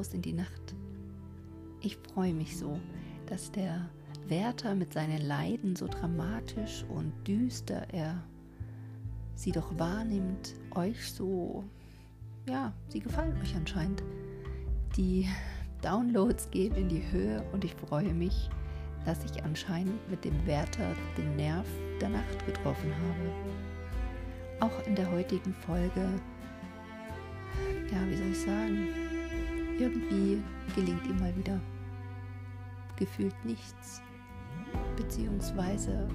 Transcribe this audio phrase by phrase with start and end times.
[0.00, 0.74] hinaus in die Nacht.
[1.80, 2.78] Ich freue mich so,
[3.26, 3.88] dass der
[4.28, 8.22] Wärter mit seinen Leiden so dramatisch und düster er
[9.34, 11.64] sie doch wahrnimmt, euch so,
[12.48, 14.02] ja, sie gefallen euch anscheinend.
[14.96, 15.26] Die
[15.82, 18.50] Downloads gehen in die Höhe und ich freue mich,
[19.06, 21.66] dass ich anscheinend mit dem Wärter den Nerv
[22.00, 24.70] der Nacht getroffen habe.
[24.72, 26.06] Auch in der heutigen Folge,
[27.90, 28.88] ja, wie soll ich sagen,
[29.80, 30.42] irgendwie
[30.74, 31.60] gelingt ihm mal wieder
[32.96, 34.02] gefühlt nichts.
[34.96, 36.08] Beziehungsweise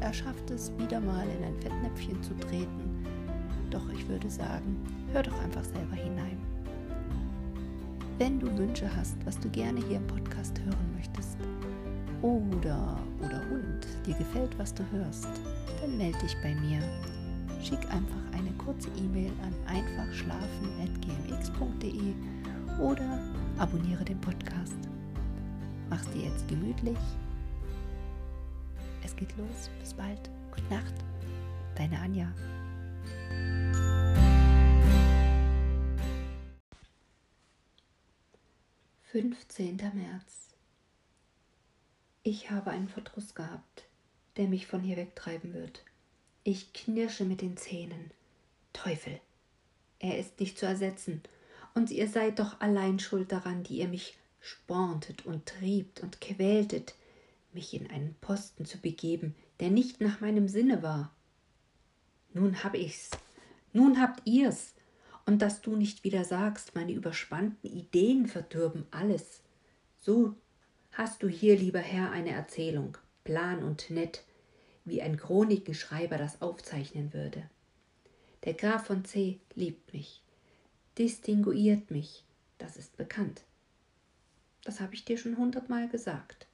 [0.00, 3.06] er schafft es wieder mal in ein Fettnäpfchen zu treten.
[3.70, 4.76] Doch ich würde sagen,
[5.12, 6.38] hör doch einfach selber hinein.
[8.18, 11.38] Wenn du Wünsche hast, was du gerne hier im Podcast hören möchtest,
[12.22, 15.28] oder, oder und dir gefällt, was du hörst,
[15.80, 16.80] dann melde dich bei mir.
[17.62, 22.14] Schick einfach eine kurze E-Mail an einfachschlafen.gmx.de
[22.78, 23.20] oder
[23.58, 24.76] abonniere den Podcast.
[25.88, 26.98] Mach's dir jetzt gemütlich.
[29.04, 29.70] Es geht los.
[29.80, 30.30] Bis bald.
[30.50, 30.94] Gute Nacht.
[31.76, 32.32] Deine Anja.
[39.02, 40.48] Fünfzehnter März.
[42.24, 43.84] Ich habe einen Verdruss gehabt,
[44.36, 45.84] der mich von hier wegtreiben wird.
[46.42, 48.10] Ich knirsche mit den Zähnen.
[48.72, 49.20] Teufel,
[50.00, 51.22] er ist nicht zu ersetzen,
[51.74, 56.94] und ihr seid doch allein schuld daran, die ihr mich sporntet und triebt und quältet,
[57.52, 61.14] mich in einen Posten zu begeben, der nicht nach meinem Sinne war.
[62.32, 63.10] Nun hab ich's,
[63.72, 64.74] nun habt ihr's,
[65.26, 69.42] und dass du nicht wieder sagst, meine überspannten Ideen verdürben alles.
[70.00, 70.34] So
[70.92, 74.24] hast du hier, lieber Herr, eine Erzählung, plan und nett,
[74.84, 77.48] wie ein Chronikenschreiber das aufzeichnen würde.
[78.44, 79.40] Der Graf von C.
[79.54, 80.23] liebt mich,
[80.98, 82.24] distinguiert mich,
[82.58, 83.42] das ist bekannt.
[84.62, 86.46] Das habe ich dir schon hundertmal gesagt.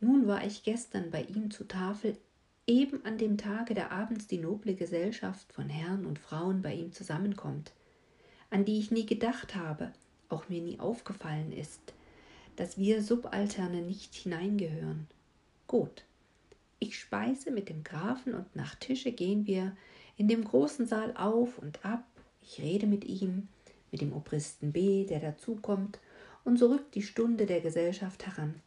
[0.00, 2.16] Nun war ich gestern bei ihm zu Tafel,
[2.66, 6.92] eben an dem Tage, da abends die noble Gesellschaft von Herren und Frauen bei ihm
[6.92, 7.72] zusammenkommt,
[8.50, 9.92] an die ich nie gedacht habe,
[10.28, 11.94] auch mir nie aufgefallen ist,
[12.56, 15.06] dass wir Subalterne nicht hineingehören.
[15.66, 16.04] Gut,
[16.78, 19.76] ich speise mit dem Grafen und nach Tische gehen wir
[20.16, 22.04] in dem großen Saal auf und ab.
[22.42, 23.48] Ich rede mit ihm,
[23.96, 25.98] mit dem Obristen B., der dazukommt,
[26.44, 28.60] und so rückt die Stunde der Gesellschaft heran.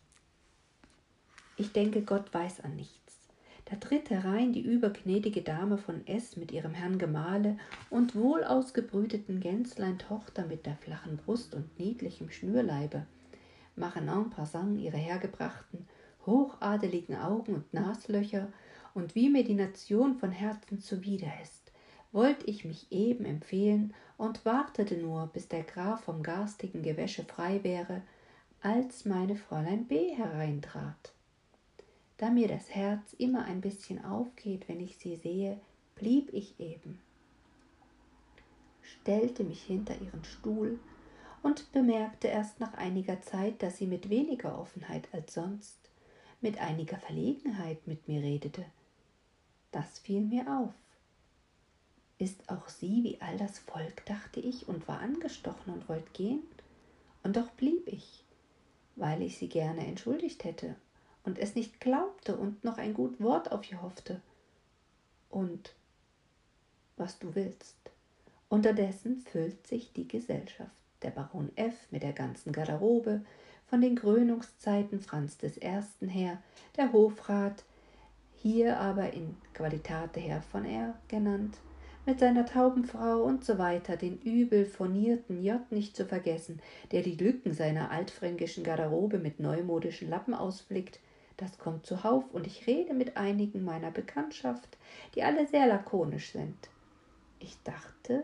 [1.56, 3.29] Ich denke, Gott weiß an nichts.
[3.66, 6.35] Da tritt herein die übergnädige Dame von S.
[6.35, 7.59] mit ihrem Herrn Gemahle
[7.91, 13.06] und wohl ausgebrüteten Gänslein Tochter mit der flachen Brust und niedlichem Schnürleibe
[13.75, 15.88] machen en passant ihre hergebrachten,
[16.25, 18.47] hochadeligen Augen und Naslöcher,
[18.95, 21.69] und wie mir die Nation von Herzen zuwider ist,
[22.11, 27.63] wollt ich mich eben empfehlen und wartete nur, bis der Graf vom garstigen Gewäsche frei
[27.63, 28.01] wäre,
[28.61, 30.15] als meine Fräulein B.
[30.15, 31.13] hereintrat.
[32.17, 35.59] Da mir das Herz immer ein bisschen aufgeht, wenn ich sie sehe,
[35.95, 36.99] blieb ich eben,
[38.81, 40.79] stellte mich hinter ihren Stuhl
[41.43, 45.77] und bemerkte erst nach einiger Zeit, dass sie mit weniger Offenheit als sonst,
[46.41, 48.65] mit einiger Verlegenheit mit mir redete.
[49.71, 50.73] Das fiel mir auf.
[52.19, 56.44] Ist auch sie wie all das Volk, dachte ich, und war angestochen und wollte gehen?
[57.24, 58.24] Und doch blieb ich,
[58.96, 60.75] weil ich sie gerne entschuldigt hätte
[61.24, 64.22] und es nicht glaubte und noch ein gut Wort auf ihr hoffte.
[65.30, 65.74] Und
[66.97, 67.78] was du willst.
[68.50, 71.75] Unterdessen füllt sich die Gesellschaft der Baron F.
[71.91, 73.22] mit der ganzen Garderobe,
[73.68, 76.07] von den Krönungszeiten Franz I.
[76.07, 76.41] her,
[76.75, 77.63] der Hofrat,
[78.36, 80.96] hier aber in Qualitate Herr von R.
[81.07, 81.57] genannt,
[82.09, 85.71] mit seiner Taubenfrau und so weiter, den übel furnierten J.
[85.71, 86.59] nicht zu vergessen,
[86.91, 90.99] der die Lücken seiner altfränkischen Garderobe mit neumodischen Lappen ausflickt,
[91.37, 94.79] das kommt zuhauf und ich rede mit einigen meiner Bekanntschaft,
[95.13, 96.57] die alle sehr lakonisch sind.
[97.39, 98.23] Ich dachte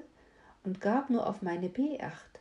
[0.63, 2.39] und gab nur auf meine B acht.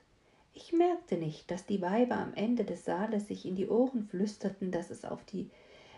[0.54, 4.70] Ich merkte nicht, dass die Weiber am Ende des Saales sich in die Ohren flüsterten,
[4.70, 5.50] dass es auf die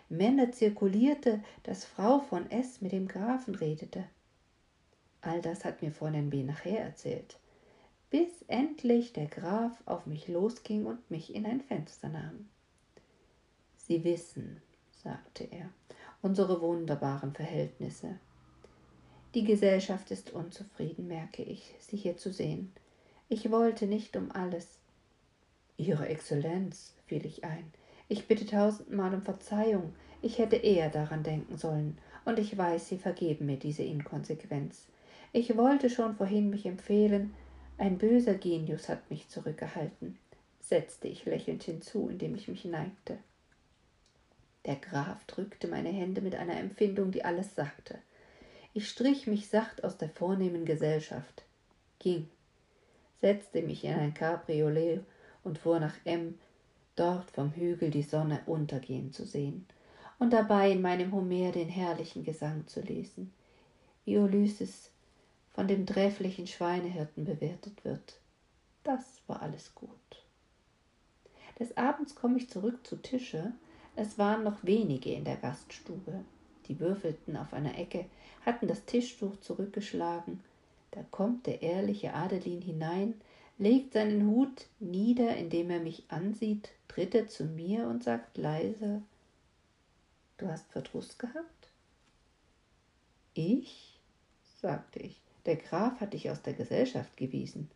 [0.09, 2.81] Männer zirkulierte, dass Frau von S.
[2.81, 4.03] mit dem Grafen redete.
[5.27, 6.43] All das hat mir Fräulein B.
[6.43, 7.37] nachher erzählt,
[8.09, 12.47] bis endlich der Graf auf mich losging und mich in ein Fenster nahm.
[13.75, 14.61] Sie wissen,
[15.03, 15.69] sagte er,
[16.21, 18.19] unsere wunderbaren Verhältnisse.
[19.33, 22.71] Die Gesellschaft ist unzufrieden, merke ich, Sie hier zu sehen.
[23.27, 24.79] Ich wollte nicht um alles.
[25.75, 27.73] Ihre Exzellenz, fiel ich ein,
[28.07, 32.97] ich bitte tausendmal um Verzeihung, ich hätte eher daran denken sollen, und ich weiß, Sie
[32.97, 34.87] vergeben mir diese Inkonsequenz.
[35.33, 37.33] Ich wollte schon vorhin mich empfehlen,
[37.77, 40.17] ein böser Genius hat mich zurückgehalten.
[40.59, 43.17] setzte ich lächelnd hinzu, indem ich mich neigte.
[44.65, 47.99] Der Graf drückte meine Hände mit einer Empfindung, die alles sagte.
[48.73, 51.43] Ich strich mich sacht aus der vornehmen Gesellschaft,
[51.99, 52.27] ging,
[53.21, 55.01] setzte mich in ein Cabriolet
[55.43, 56.37] und fuhr nach M,
[56.97, 59.65] dort vom Hügel die Sonne untergehen zu sehen
[60.19, 63.31] und dabei in meinem Homer den herrlichen Gesang zu lesen,
[64.03, 64.91] wie Ulysses
[65.57, 68.19] von dem trefflichen Schweinehirten bewertet wird.
[68.83, 69.89] Das war alles gut.
[71.57, 73.53] Des Abends komme ich zurück zu Tische.
[73.95, 76.23] Es waren noch wenige in der Gaststube.
[76.67, 78.05] Die würfelten auf einer Ecke,
[78.45, 80.43] hatten das Tischtuch zurückgeschlagen.
[80.91, 83.19] Da kommt der ehrliche Adelin hinein,
[83.57, 89.01] legt seinen Hut nieder, indem er mich ansieht, tritt er zu mir und sagt leise
[90.37, 91.71] Du hast Verdruss gehabt?
[93.33, 93.99] Ich?
[94.61, 95.19] sagte ich.
[95.47, 97.71] Der Graf hat dich aus der Gesellschaft gewiesen.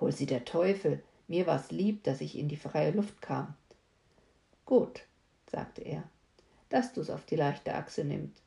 [0.00, 3.54] Hol sie der Teufel, mir war's lieb, dass ich in die freie Luft kam.
[4.64, 5.02] Gut,
[5.50, 6.04] sagte er,
[6.68, 8.40] dass du's auf die leichte Achse nimmt.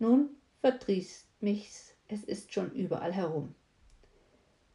[0.00, 0.28] Nun
[0.60, 3.54] verdrießt mich's, es ist schon überall herum.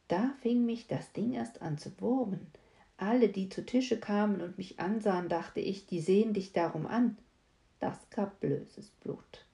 [0.08, 2.48] Da fing mich das Ding erst an zu wurmen.
[2.96, 7.18] Alle, die zu Tische kamen und mich ansahen, dachte ich, die sehen dich darum an.
[7.82, 9.46] Das gab böses Blut.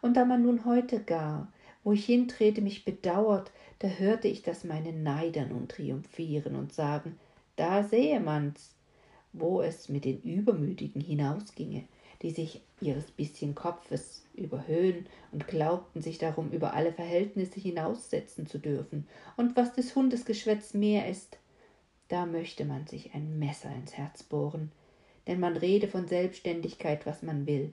[0.00, 1.52] Und da man nun heute gar,
[1.84, 7.18] wo ich hintrete, mich bedauert, da hörte ich das meine Neider nun triumphieren und sagen,
[7.56, 8.74] da sehe man's,
[9.32, 11.84] wo es mit den Übermütigen hinausginge,
[12.22, 18.58] die sich ihres bisschen Kopfes überhöhen und glaubten sich darum über alle Verhältnisse hinaussetzen zu
[18.58, 21.38] dürfen, und was des Hundes Geschwätz mehr ist,
[22.08, 24.72] da möchte man sich ein Messer ins Herz bohren,
[25.26, 27.72] denn man rede von Selbstständigkeit, was man will.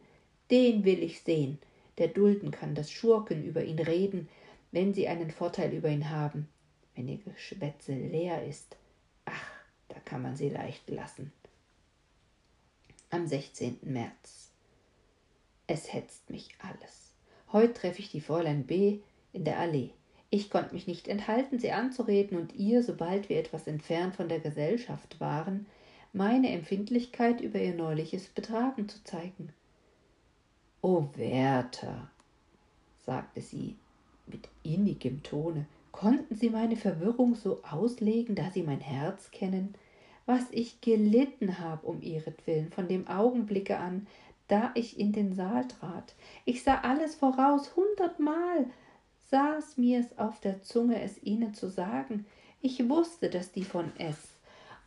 [0.50, 1.60] Den will ich sehen,
[1.98, 4.30] der dulden kann, dass Schurken über ihn reden,
[4.72, 6.48] wenn sie einen Vorteil über ihn haben.
[6.96, 8.78] Wenn ihr Geschwätze leer ist,
[9.26, 9.52] ach,
[9.90, 11.32] da kann man sie leicht lassen.
[13.10, 13.80] Am 16.
[13.84, 14.52] März.
[15.68, 17.14] Es hetzt mich alles.
[17.52, 19.00] Heut treffe ich die Fräulein B.
[19.34, 19.92] in der Allee.
[20.30, 24.40] Ich konnte mich nicht enthalten, sie anzureden und ihr, sobald wir etwas entfernt von der
[24.40, 25.66] Gesellschaft waren,
[26.14, 29.54] meine Empfindlichkeit über ihr neuliches Betragen zu zeigen.
[30.84, 32.10] O Werther,
[33.06, 33.76] sagte sie
[34.26, 39.76] mit innigem Tone, konnten Sie meine Verwirrung so auslegen, da Sie mein Herz kennen,
[40.26, 44.08] was ich gelitten habe um ihretwillen von dem Augenblicke an,
[44.48, 46.16] da ich in den Saal trat.
[46.46, 48.66] Ich sah alles voraus, hundertmal
[49.30, 52.26] saß mir's auf der Zunge, es ihnen zu sagen.
[52.60, 54.18] Ich wusste, dass die von S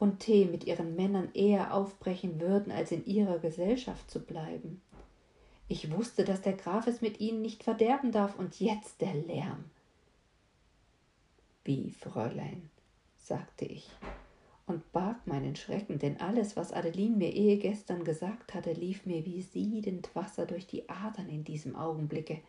[0.00, 4.82] und T mit ihren Männern eher aufbrechen würden, als in ihrer Gesellschaft zu bleiben.
[5.68, 9.64] Ich wusste, dass der Graf es mit ihnen nicht verderben darf, und jetzt der Lärm.
[11.64, 12.68] Wie, Fräulein,
[13.18, 13.90] sagte ich
[14.66, 19.24] und barg meinen Schrecken, denn alles, was Adeline mir ehe gestern gesagt hatte, lief mir
[19.26, 22.40] wie siedend Wasser durch die Adern in diesem Augenblicke.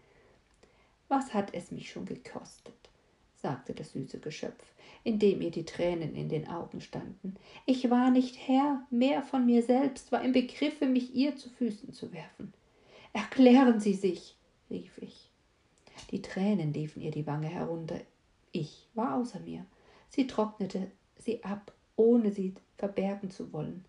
[1.08, 2.74] Was hat es mich schon gekostet?
[3.36, 4.64] sagte das süße Geschöpf,
[5.04, 7.36] indem ihr die Tränen in den Augen standen.
[7.66, 11.94] Ich war nicht Herr mehr von mir selbst, war im Begriffe, mich ihr zu Füßen
[11.94, 12.54] zu werfen.
[13.16, 14.36] Erklären Sie sich,
[14.70, 15.32] rief ich.
[16.12, 18.02] Die Tränen liefen ihr die Wange herunter.
[18.52, 19.66] Ich war außer mir.
[20.10, 23.86] Sie trocknete sie ab, ohne sie verbergen zu wollen.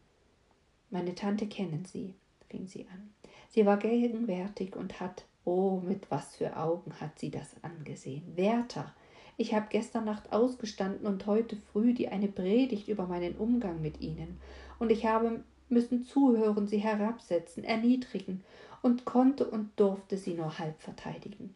[0.90, 2.14] Meine Tante kennen Sie,
[2.48, 3.10] fing sie an.
[3.48, 8.36] Sie war gegenwärtig und hat, oh, mit was für Augen hat sie das angesehen.
[8.36, 8.94] Werther,
[9.36, 14.00] ich habe gestern Nacht ausgestanden und heute früh die eine Predigt über meinen Umgang mit
[14.00, 14.38] Ihnen,
[14.78, 18.44] und ich habe müssen zuhören, sie herabsetzen, erniedrigen
[18.82, 21.54] und konnte und durfte sie nur halb verteidigen.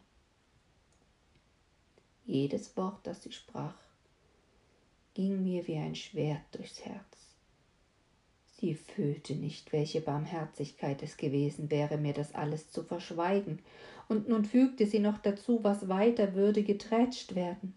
[2.25, 3.75] Jedes Wort, das sie sprach,
[5.13, 7.35] ging mir wie ein Schwert durchs Herz.
[8.57, 13.59] Sie fühlte nicht, welche Barmherzigkeit es gewesen wäre, mir das alles zu verschweigen,
[14.07, 17.75] und nun fügte sie noch dazu, was weiter würde geträtscht werden,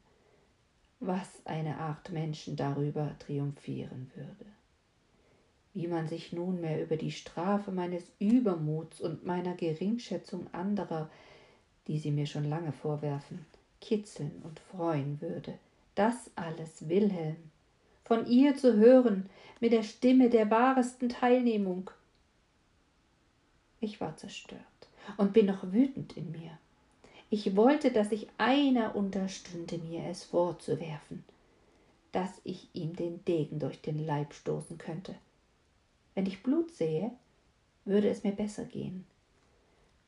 [1.00, 4.47] was eine Art Menschen darüber triumphieren würde
[5.75, 11.11] wie man sich nunmehr über die Strafe meines Übermuts und meiner Geringschätzung anderer,
[11.88, 13.45] die sie mir schon lange vorwerfen,
[13.81, 15.54] kitzeln und freuen würde.
[15.97, 17.37] Das alles Wilhelm,
[18.04, 19.28] von ihr zu hören,
[19.61, 21.90] mit der Stimme der wahresten Teilnehmung.
[23.81, 24.61] Ich war zerstört
[25.16, 26.59] und bin noch wütend in mir.
[27.31, 31.25] Ich wollte, dass ich einer unterstünde, mir es vorzuwerfen,
[32.12, 35.16] dass ich ihm den Degen durch den Leib stoßen könnte.
[36.14, 37.11] Wenn ich Blut sehe,
[37.85, 39.04] würde es mir besser gehen.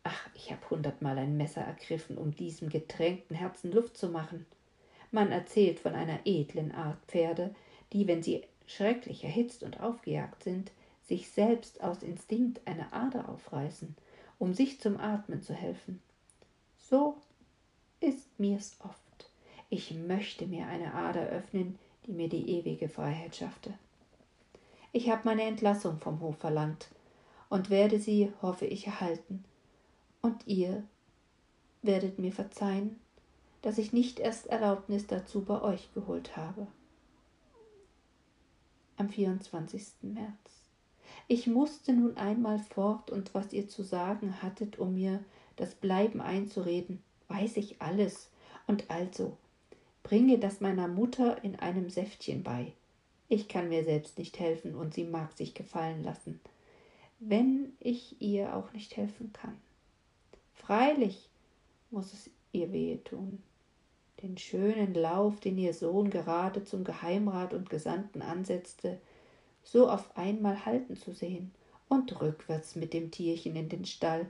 [0.05, 4.47] Ach, ich habe hundertmal ein Messer ergriffen, um diesem getränkten Herzen Luft zu machen.
[5.11, 7.55] Man erzählt von einer edlen Art Pferde,
[7.93, 10.71] die, wenn sie schrecklich erhitzt und aufgejagt sind,
[11.03, 13.97] sich selbst aus Instinkt eine Ader aufreißen,
[14.39, 16.01] um sich zum Atmen zu helfen.
[16.77, 17.17] So
[18.01, 19.31] ist mir's oft.
[19.71, 23.75] Ich möchte mir eine Ader öffnen, die mir die ewige Freiheit schaffte.
[24.97, 26.89] Ich habe meine Entlassung vom Hof verlangt
[27.51, 29.45] und werde sie, hoffe ich, erhalten.
[30.23, 30.85] Und ihr
[31.83, 32.99] werdet mir verzeihen,
[33.61, 36.67] dass ich nicht erst Erlaubnis dazu bei euch geholt habe.
[38.97, 39.85] Am 24.
[40.01, 40.33] März.
[41.29, 45.23] Ich musste nun einmal fort, und was ihr zu sagen hattet, um mir
[45.57, 48.31] das Bleiben einzureden, weiß ich alles.
[48.67, 49.37] Und also,
[50.03, 52.73] bringe das meiner Mutter in einem Säftchen bei.
[53.29, 56.41] Ich kann mir selbst nicht helfen, und sie mag sich gefallen lassen,
[57.19, 59.57] wenn ich ihr auch nicht helfen kann.
[60.55, 61.29] Freilich
[61.91, 63.43] muss es ihr wehe tun.
[64.23, 68.99] Den schönen Lauf, den ihr Sohn gerade zum Geheimrat und Gesandten ansetzte,
[69.63, 71.53] so auf einmal halten zu sehen
[71.89, 74.27] und rückwärts mit dem Tierchen in den Stall.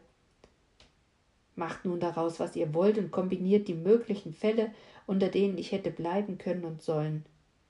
[1.55, 4.75] Macht nun daraus, was ihr wollt und kombiniert die möglichen Fälle,
[5.07, 7.25] unter denen ich hätte bleiben können und sollen.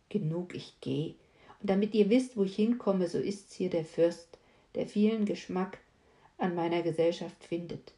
[0.09, 1.15] Genug, ich geh.
[1.61, 4.39] Und damit ihr wisst, wo ich hinkomme, so ist's hier der Fürst,
[4.75, 5.79] der vielen Geschmack
[6.39, 7.93] an meiner Gesellschaft findet.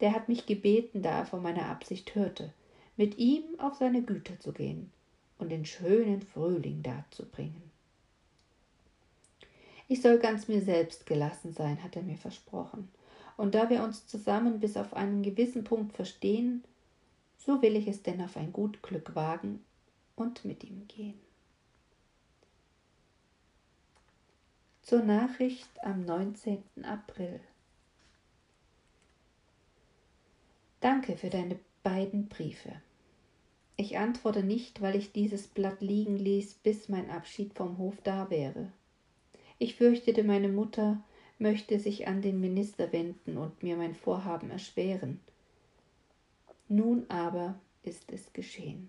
[0.00, 2.52] Der hat mich gebeten, da er von meiner Absicht hörte,
[2.96, 4.90] mit ihm auf seine Güter zu gehen
[5.38, 7.62] und den schönen Frühling darzubringen.
[9.88, 12.88] Ich soll ganz mir selbst gelassen sein, hat er mir versprochen.
[13.36, 16.64] Und da wir uns zusammen bis auf einen gewissen Punkt verstehen,
[17.38, 19.62] so will ich es denn auf ein gut Glück wagen
[20.16, 21.20] und mit ihm gehen.
[24.86, 26.62] Zur Nachricht am 19.
[26.84, 27.40] April.
[30.78, 32.70] Danke für deine beiden Briefe.
[33.76, 38.30] Ich antworte nicht, weil ich dieses Blatt liegen ließ, bis mein Abschied vom Hof da
[38.30, 38.70] wäre.
[39.58, 41.02] Ich fürchtete, meine Mutter
[41.40, 45.18] möchte sich an den Minister wenden und mir mein Vorhaben erschweren.
[46.68, 48.88] Nun aber ist es geschehen.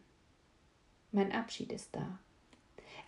[1.12, 2.20] Mein Abschied ist da.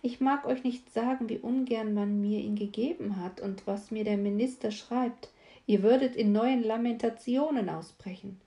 [0.02, 4.04] Ich mag euch nicht sagen, wie ungern man mir ihn gegeben hat und was mir
[4.04, 5.28] der Minister schreibt.
[5.66, 8.40] Ihr würdet in neuen Lamentationen ausbrechen.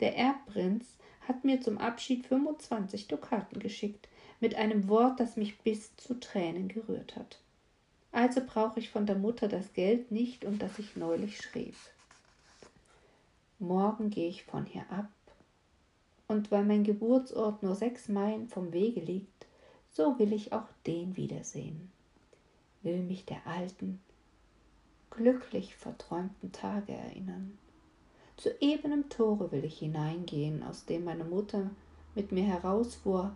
[0.00, 0.86] Der Erbprinz
[1.26, 4.08] hat mir zum Abschied 25 Dukaten geschickt,
[4.40, 7.38] mit einem Wort, das mich bis zu Tränen gerührt hat.
[8.10, 11.74] Also brauche ich von der Mutter das Geld nicht, um das ich neulich schrieb.
[13.58, 15.10] Morgen gehe ich von hier ab,
[16.28, 19.47] und weil mein Geburtsort nur sechs Meilen vom Wege liegt,
[19.90, 21.90] so will ich auch den wiedersehen,
[22.82, 24.00] will mich der alten,
[25.10, 27.58] glücklich verträumten Tage erinnern.
[28.36, 31.70] Zu ebenem Tore will ich hineingehen, aus dem meine Mutter
[32.14, 33.34] mit mir herausfuhr,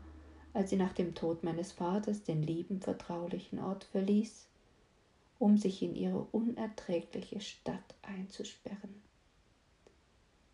[0.52, 4.46] als sie nach dem Tod meines Vaters den lieben, vertraulichen Ort verließ
[5.42, 9.02] um sich in ihre unerträgliche Stadt einzusperren.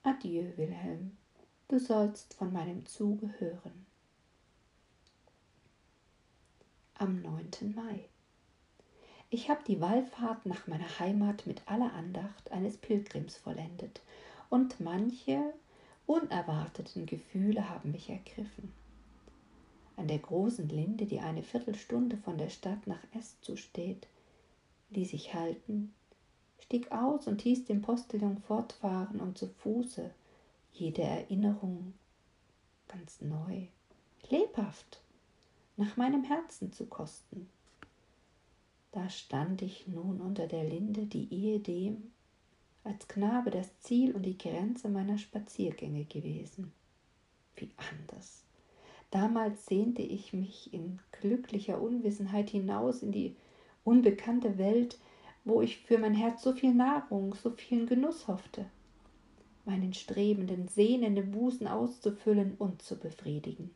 [0.02, 1.19] Adieu, Wilhelm,
[1.69, 3.77] du sollst von meinem Zuge hören.
[7.00, 7.76] Am 9.
[7.76, 8.07] Mai.
[9.31, 14.00] Ich habe die Wallfahrt nach meiner Heimat mit aller Andacht eines Pilgrims vollendet,
[14.50, 15.55] und manche
[16.07, 18.73] unerwarteten Gefühle haben mich ergriffen.
[19.95, 24.09] An der großen Linde, die eine Viertelstunde von der Stadt nach Est zusteht,
[24.90, 25.95] ließ ich halten,
[26.64, 30.11] stieg aus und hieß den Postillon fortfahren und zu Fuße
[30.73, 31.95] jede Erinnerung
[32.88, 33.69] ganz neu,
[34.31, 35.00] lebhaft
[35.78, 37.49] nach meinem Herzen zu kosten.
[38.90, 42.11] Da stand ich nun unter der Linde, die ehedem
[42.82, 46.73] als Knabe das Ziel und die Grenze meiner Spaziergänge gewesen.
[47.54, 48.44] Wie anders.
[49.11, 53.37] Damals sehnte ich mich in glücklicher Unwissenheit hinaus in die
[53.85, 54.99] unbekannte Welt,
[55.44, 58.66] wo ich für mein Herz so viel Nahrung, so vielen Genuss hoffte,
[59.64, 63.70] meinen strebenden, sehnenden Busen auszufüllen und zu befriedigen.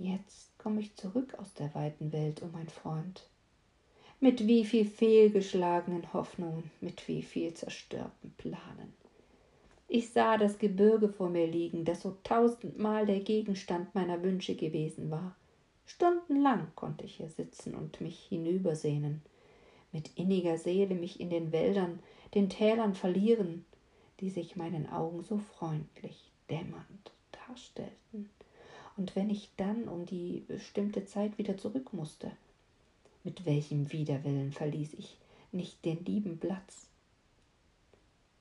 [0.00, 3.28] Jetzt komme ich zurück aus der weiten Welt, o oh mein Freund.
[4.20, 8.92] Mit wie viel fehlgeschlagenen Hoffnungen, mit wie viel zerstörten Planen.
[9.88, 15.10] Ich sah das Gebirge vor mir liegen, das so tausendmal der Gegenstand meiner Wünsche gewesen
[15.10, 15.34] war.
[15.84, 19.22] Stundenlang konnte ich hier sitzen und mich hinübersehnen,
[19.90, 21.98] mit inniger Seele mich in den Wäldern,
[22.34, 23.64] den Tälern verlieren,
[24.20, 27.12] die sich meinen Augen so freundlich, dämmernd
[27.48, 28.30] darstellten.
[28.98, 32.32] Und wenn ich dann um die bestimmte Zeit wieder zurück musste,
[33.22, 35.16] mit welchem Widerwillen verließ ich
[35.52, 36.88] nicht den lieben Platz.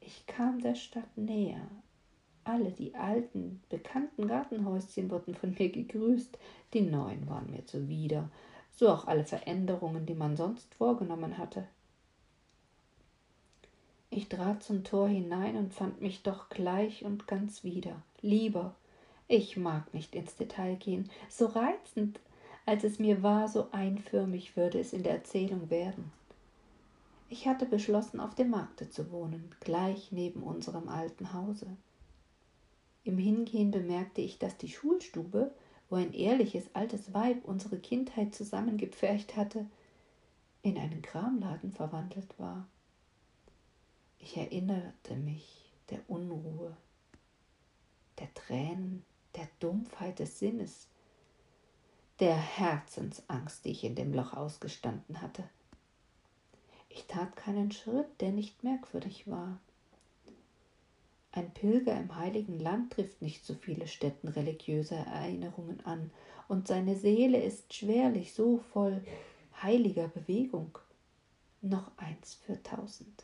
[0.02, 1.62] Ich kam der Stadt näher,
[2.44, 6.40] alle die alten, bekannten Gartenhäuschen wurden von mir gegrüßt,
[6.74, 8.30] die neuen waren mir zuwider,
[8.72, 11.68] so auch alle Veränderungen, die man sonst vorgenommen hatte.
[14.10, 18.02] Ich trat zum Tor hinein und fand mich doch gleich und ganz wieder.
[18.22, 18.74] Lieber,
[19.28, 22.20] ich mag nicht ins Detail gehen, so reizend,
[22.66, 26.12] als es mir war, so einförmig würde es in der Erzählung werden.
[27.30, 31.68] Ich hatte beschlossen, auf dem Markte zu wohnen, gleich neben unserem alten Hause.
[33.04, 35.54] Im Hingehen bemerkte ich, dass die Schulstube,
[35.90, 39.66] wo ein ehrliches altes Weib unsere Kindheit zusammengepfercht hatte,
[40.62, 42.68] in einen Kramladen verwandelt war.
[44.20, 46.76] Ich erinnerte mich der Unruhe,
[48.20, 49.06] der Tränen,
[49.38, 50.88] der Dumpfheit des Sinnes,
[52.20, 55.44] der Herzensangst, die ich in dem Loch ausgestanden hatte.
[56.90, 59.60] Ich tat keinen Schritt, der nicht merkwürdig war.
[61.32, 66.10] Ein Pilger im heiligen Land trifft nicht so viele Stätten religiöser Erinnerungen an,
[66.48, 69.04] und seine Seele ist schwerlich so voll
[69.62, 70.80] heiliger Bewegung.
[71.62, 73.24] Noch eins für tausend.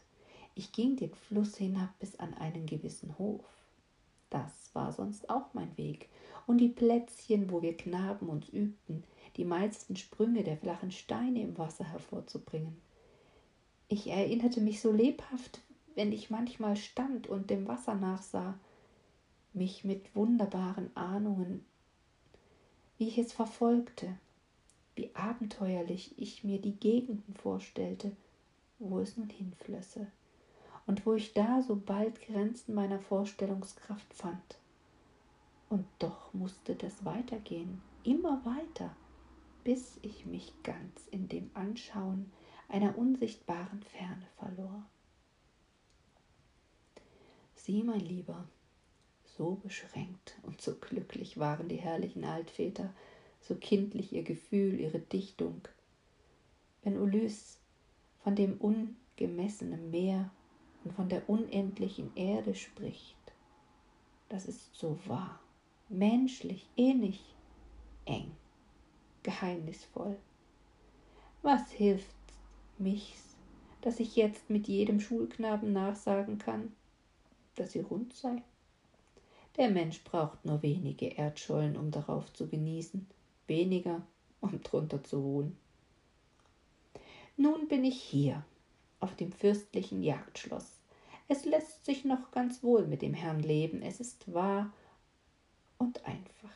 [0.56, 3.46] Ich ging den Fluss hinab bis an einen gewissen Hof.
[4.34, 6.10] Das war sonst auch mein Weg,
[6.48, 9.04] und die Plätzchen, wo wir Knaben uns übten,
[9.38, 12.76] die meisten Sprünge der flachen Steine im Wasser hervorzubringen.
[13.90, 15.62] Ich erinnerte mich so lebhaft,
[15.94, 18.58] wenn ich manchmal stand und dem Wasser nachsah,
[19.54, 21.64] mich mit wunderbaren Ahnungen,
[22.98, 24.18] wie ich es verfolgte,
[24.96, 28.16] wie abenteuerlich ich mir die Gegenden vorstellte,
[28.80, 30.08] wo es nun hinflösse
[30.86, 34.58] und wo ich da so bald Grenzen meiner Vorstellungskraft fand.
[35.70, 38.96] Und doch musste das weitergehen, immer weiter,
[39.64, 42.32] bis ich mich ganz in dem Anschauen
[42.68, 44.84] einer unsichtbaren Ferne verlor.
[47.56, 48.44] Sieh, mein Lieber,
[49.38, 52.94] so beschränkt und so glücklich waren die herrlichen Altväter,
[53.42, 55.62] so kindlich ihr Gefühl, ihre Dichtung.
[56.84, 57.58] Wenn Ulysse
[58.24, 60.30] von dem ungemessenen Meer
[60.84, 63.16] und von der unendlichen Erde spricht.
[64.30, 65.40] Das ist so wahr,
[65.90, 67.22] menschlich, innig,
[68.06, 68.32] eng,
[69.22, 70.18] geheimnisvoll.
[71.42, 72.16] Was hilft
[72.78, 73.36] mich's,
[73.82, 76.72] dass ich jetzt mit jedem Schulknaben nachsagen kann,
[77.56, 78.42] dass sie rund sei?
[79.58, 83.06] Der Mensch braucht nur wenige Erdschollen, um darauf zu genießen,
[83.46, 84.02] weniger,
[84.42, 85.58] um drunter zu ruhen.
[87.38, 88.44] Nun bin ich hier,
[89.04, 90.80] auf dem fürstlichen Jagdschloss.
[91.28, 94.72] Es lässt sich noch ganz wohl mit dem Herrn leben, es ist wahr
[95.78, 96.56] und einfach.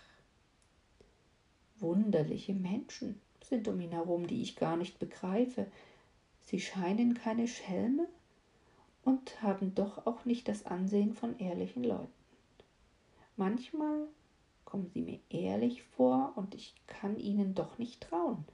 [1.79, 5.67] Wunderliche Menschen sind um ihn herum, die ich gar nicht begreife.
[6.41, 8.07] Sie scheinen keine Schelme
[9.03, 12.13] und haben doch auch nicht das Ansehen von ehrlichen Leuten.
[13.35, 14.07] Manchmal
[14.63, 18.45] kommen sie mir ehrlich vor und ich kann ihnen doch nicht trauen,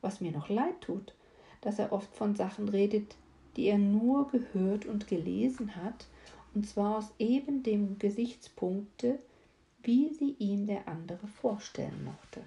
[0.00, 1.14] was mir noch leid tut,
[1.60, 3.16] dass er oft von Sachen redet,
[3.56, 6.06] die er nur gehört und gelesen hat,
[6.54, 9.18] und zwar aus eben dem Gesichtspunkte,
[9.82, 12.42] wie sie ihm der andere vorstellen mochte.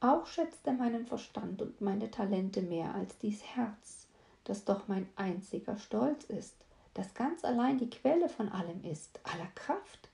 [0.00, 4.06] Auch schätzt er meinen Verstand und meine Talente mehr als dies Herz,
[4.44, 6.54] das doch mein einziger Stolz ist,
[6.94, 10.08] das ganz allein die Quelle von allem ist, aller Kraft,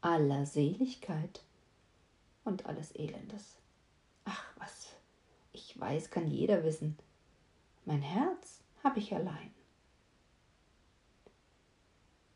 [0.00, 1.42] aller Seligkeit
[2.44, 3.56] und alles Elendes.
[4.24, 4.88] Ach, was
[5.52, 6.96] ich weiß, kann jeder wissen,
[7.88, 9.50] mein Herz habe ich allein.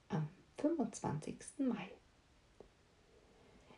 [0.09, 1.37] Am 25.
[1.59, 1.91] Mai.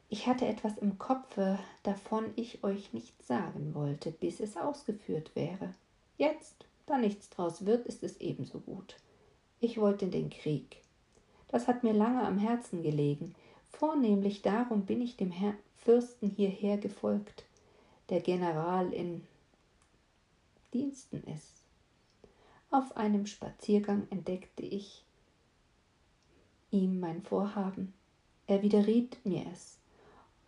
[0.08, 5.74] Ich hatte etwas im Kopfe, davon ich euch nicht sagen wollte, bis es ausgeführt wäre.
[6.16, 8.94] Jetzt, da nichts draus wird, ist es ebenso gut.
[9.58, 10.76] Ich wollte in den Krieg.
[11.48, 13.34] Das hat mir lange am Herzen gelegen.
[13.72, 17.44] Vornehmlich darum bin ich dem Herr Fürsten hierher gefolgt,
[18.10, 19.26] der General in
[20.72, 21.63] Diensten ist.
[22.74, 25.04] Auf einem Spaziergang entdeckte ich
[26.72, 27.94] ihm mein Vorhaben.
[28.48, 29.78] Er widerriet mir es,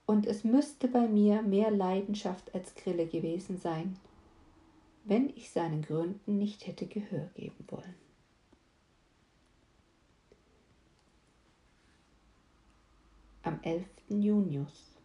[0.06, 3.96] und es müsste bei mir mehr Leidenschaft als Grille gewesen sein,
[5.04, 7.94] wenn ich seinen Gründen nicht hätte Gehör geben wollen.
[13.44, 13.86] Am 11.
[14.08, 14.96] Junius.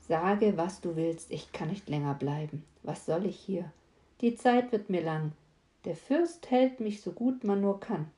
[0.00, 2.64] Sage, was du willst, ich kann nicht länger bleiben.
[2.82, 3.70] Was soll ich hier?
[4.22, 5.32] Die Zeit wird mir lang.
[5.84, 8.10] Der Fürst hält mich so gut man nur kann.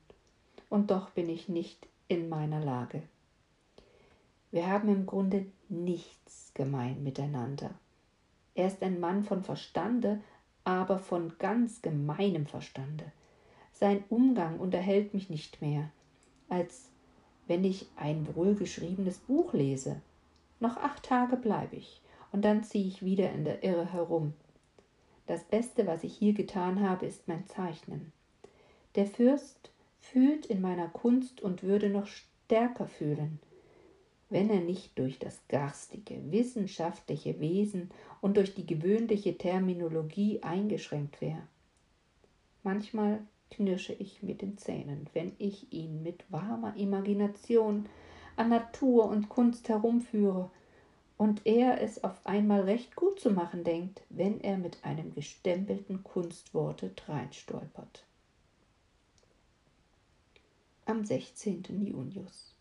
[0.69, 3.03] Und doch bin ich nicht in meiner Lage.
[4.51, 7.71] Wir haben im Grunde nichts gemein miteinander.
[8.55, 10.21] Er ist ein Mann von Verstande,
[10.63, 13.11] aber von ganz gemeinem Verstande.
[13.73, 15.89] Sein Umgang unterhält mich nicht mehr,
[16.47, 16.89] als
[17.47, 20.01] wenn ich ein wohlgeschriebenes Buch lese.
[20.59, 24.33] Noch acht Tage bleibe ich, und dann ziehe ich wieder in der Irre herum.
[25.29, 28.11] Das Beste, was ich hier getan habe, ist mein Zeichnen.
[28.95, 33.37] Der Fürst fühlt in meiner Kunst und würde noch stärker fühlen,
[34.31, 41.43] wenn er nicht durch das garstige, wissenschaftliche Wesen und durch die gewöhnliche Terminologie eingeschränkt wäre.
[42.63, 43.19] Manchmal
[43.51, 47.87] knirsche ich mit den Zähnen, wenn ich ihn mit warmer Imagination
[48.35, 50.49] an Natur und Kunst herumführe
[51.19, 56.01] und er es auf einmal recht gut zu machen denkt, wenn er mit einem gestempelten
[56.01, 58.05] Kunstworte dreinstolpert.
[60.85, 61.85] Am 16.
[61.85, 62.55] Junius.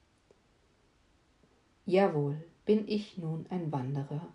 [1.86, 4.26] Jawohl, bin ich nun ein Wanderer,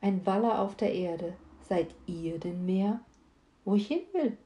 [0.00, 1.36] ein Waller auf der Erde.
[1.68, 3.00] Seid ihr denn mehr?
[3.64, 4.38] Wo ich hin will?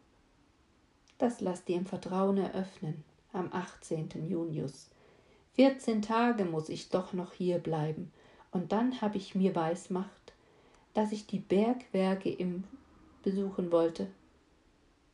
[1.19, 4.27] Das lasst ihr im Vertrauen eröffnen, am 18.
[4.27, 4.89] Junius.
[5.53, 8.11] Vierzehn Tage muss ich doch noch hier bleiben,
[8.51, 10.33] und dann hab ich mir weismacht,
[10.95, 12.65] dass ich die Bergwerke im
[13.23, 14.09] besuchen wollte.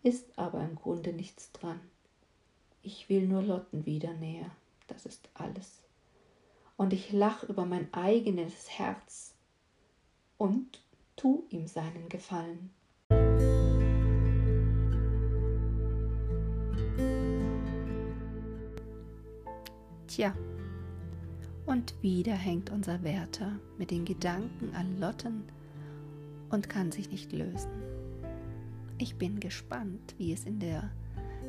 [0.02, 1.80] Ist aber im Grunde nichts dran.
[2.82, 4.50] Ich will nur Lotten wieder näher,
[4.86, 5.82] das ist alles.
[6.76, 9.34] Und ich lach über mein eigenes Herz
[10.36, 10.82] und
[11.16, 12.70] tu ihm seinen Gefallen.
[20.06, 20.34] Tja,
[21.66, 25.44] und wieder hängt unser Wärter mit den Gedanken an Lotten
[26.50, 27.70] und kann sich nicht lösen.
[28.98, 30.90] Ich bin gespannt, wie es in der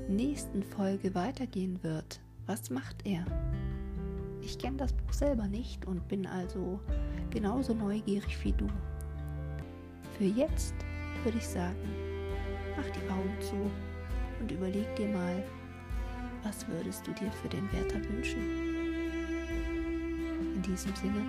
[0.10, 2.20] nächsten Folge weitergehen wird.
[2.46, 3.26] Was macht er?
[4.42, 6.80] Ich kenne das Buch selber nicht und bin also
[7.30, 8.68] genauso neugierig wie du.
[10.18, 10.76] Für jetzt
[11.24, 11.90] würde ich sagen,
[12.78, 13.56] mach die Augen zu
[14.40, 15.44] und überleg dir mal,
[16.44, 18.65] was würdest du dir für den Wärter wünschen?
[20.66, 21.22] diesem Sinne,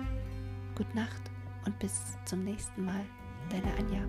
[0.75, 1.21] gute Nacht
[1.65, 3.05] und bis zum nächsten Mal,
[3.49, 4.01] deine Anja.